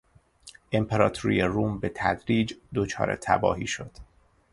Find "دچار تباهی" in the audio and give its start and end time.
2.75-3.67